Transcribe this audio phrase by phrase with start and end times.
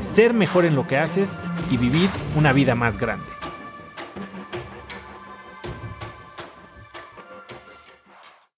[0.00, 3.26] ser mejor en lo que haces y vivir una vida más grande.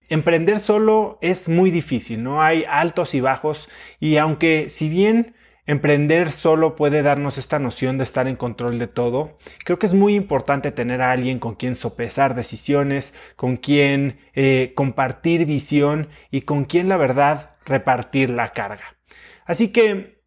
[0.08, 3.68] Emprender solo es muy difícil, no hay altos y bajos
[4.00, 5.34] y aunque si bien
[5.70, 9.38] Emprender solo puede darnos esta noción de estar en control de todo.
[9.64, 14.72] Creo que es muy importante tener a alguien con quien sopesar decisiones, con quien eh,
[14.74, 18.96] compartir visión y con quien la verdad repartir la carga.
[19.44, 20.19] Así que,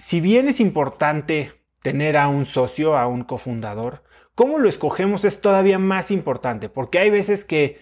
[0.00, 4.02] si bien es importante tener a un socio, a un cofundador,
[4.34, 7.78] cómo lo escogemos es todavía más importante, porque hay veces que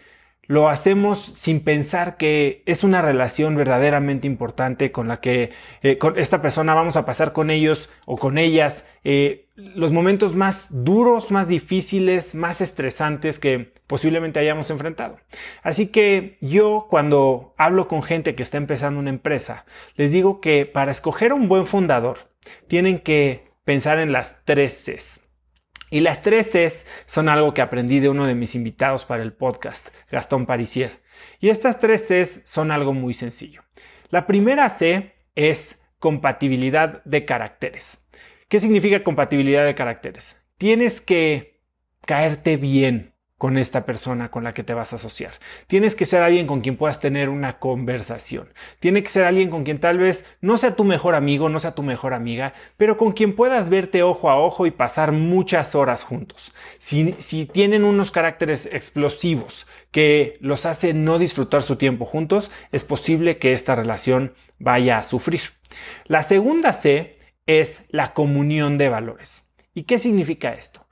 [0.48, 6.18] lo hacemos sin pensar que es una relación verdaderamente importante con la que eh, con
[6.18, 11.30] esta persona vamos a pasar con ellos o con ellas eh, los momentos más duros,
[11.30, 15.16] más difíciles, más estresantes que posiblemente hayamos enfrentado.
[15.62, 20.64] Así que yo cuando hablo con gente que está empezando una empresa, les digo que
[20.64, 22.30] para escoger un buen fundador
[22.69, 25.27] tienen que pensar en las tres Cs.
[25.91, 29.33] Y las tres Cs son algo que aprendí de uno de mis invitados para el
[29.33, 31.00] podcast, Gastón Parisier.
[31.41, 33.62] Y estas tres Cs son algo muy sencillo.
[34.11, 38.06] La primera C es compatibilidad de caracteres.
[38.48, 40.39] ¿Qué significa compatibilidad de caracteres?
[40.56, 41.61] Tienes que
[42.06, 45.33] caerte bien con esta persona con la que te vas a asociar.
[45.69, 48.53] Tienes que ser alguien con quien puedas tener una conversación.
[48.81, 51.75] Tiene que ser alguien con quien tal vez no sea tu mejor amigo, no sea
[51.75, 56.03] tu mejor amiga, pero con quien puedas verte ojo a ojo y pasar muchas horas
[56.03, 56.53] juntos.
[56.78, 62.82] Si, si tienen unos caracteres explosivos que los hace no disfrutar su tiempo juntos, es
[62.82, 65.43] posible que esta relación vaya a sufrir.
[66.06, 69.44] La segunda C es la comunión de valores.
[69.75, 70.88] ¿Y qué significa esto?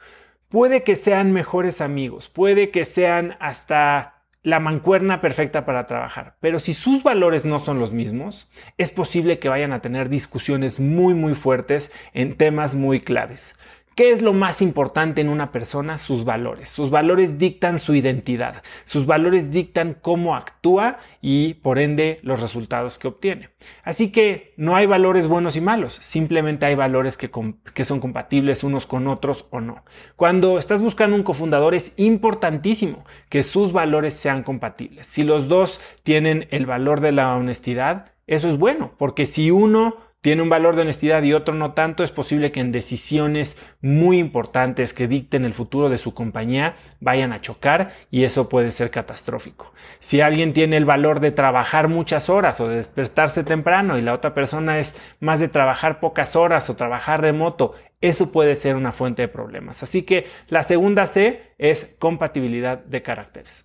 [0.49, 6.61] Puede que sean mejores amigos, puede que sean hasta la mancuerna perfecta para trabajar, pero
[6.61, 8.49] si sus valores no son los mismos,
[8.79, 13.57] es posible que vayan a tener discusiones muy muy fuertes en temas muy claves.
[13.97, 15.97] ¿Qué es lo más importante en una persona?
[15.97, 16.69] Sus valores.
[16.69, 18.63] Sus valores dictan su identidad.
[18.85, 23.49] Sus valores dictan cómo actúa y por ende los resultados que obtiene.
[23.85, 27.31] Así que no hay valores buenos y malos, simplemente hay valores que,
[27.73, 29.83] que son compatibles unos con otros o no.
[30.15, 35.07] Cuando estás buscando un cofundador es importantísimo que sus valores sean compatibles.
[35.07, 39.97] Si los dos tienen el valor de la honestidad, eso es bueno, porque si uno
[40.27, 44.19] tiene un valor de honestidad y otro no tanto, es posible que en decisiones muy
[44.19, 48.91] importantes que dicten el futuro de su compañía vayan a chocar y eso puede ser
[48.91, 49.73] catastrófico.
[50.01, 54.15] Si alguien tiene el valor de trabajar muchas horas o de despertarse temprano y la
[54.15, 58.91] otra persona es más de trabajar pocas horas o trabajar remoto, eso puede ser una
[58.91, 59.85] fuente de problemas.
[59.85, 63.65] Así que la segunda C es compatibilidad de caracteres.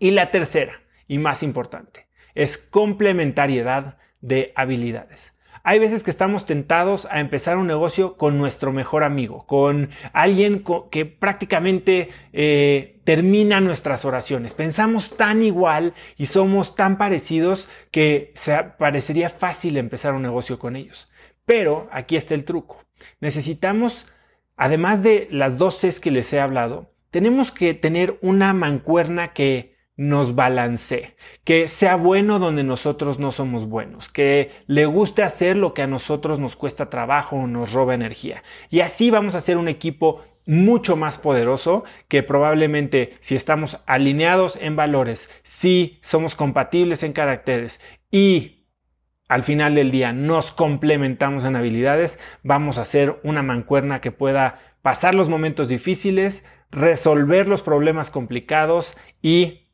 [0.00, 5.35] Y la tercera, y más importante, es complementariedad de habilidades.
[5.68, 10.62] Hay veces que estamos tentados a empezar un negocio con nuestro mejor amigo, con alguien
[10.92, 14.54] que prácticamente eh, termina nuestras oraciones.
[14.54, 18.32] Pensamos tan igual y somos tan parecidos que
[18.78, 21.10] parecería fácil empezar un negocio con ellos.
[21.44, 22.84] Pero aquí está el truco.
[23.18, 24.06] Necesitamos,
[24.56, 29.75] además de las dos Cs que les he hablado, tenemos que tener una mancuerna que
[29.96, 35.72] nos balancee, que sea bueno donde nosotros no somos buenos, que le guste hacer lo
[35.72, 38.42] que a nosotros nos cuesta trabajo o nos roba energía.
[38.68, 44.58] Y así vamos a ser un equipo mucho más poderoso que probablemente si estamos alineados
[44.60, 47.80] en valores, si somos compatibles en caracteres
[48.10, 48.52] y
[49.28, 54.60] al final del día nos complementamos en habilidades, vamos a ser una mancuerna que pueda
[54.82, 59.65] pasar los momentos difíciles, resolver los problemas complicados y